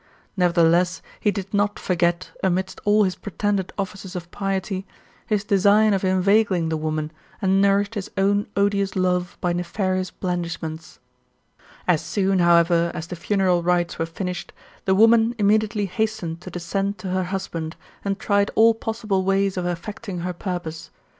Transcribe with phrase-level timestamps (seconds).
[0.35, 4.87] Nevertheless, he did not forget, amidst all his pretended offices of piety,
[5.27, 10.97] his design of inveigling the woman, and nourished his own odious love by nefarious blandishments,
[11.43, 14.53] *' As soon, however, as the funeral rites were finished,
[14.85, 19.67] the woman immediately hastened to descend to her husband, and tried all possible ways of
[19.67, 20.89] effecting her purpose.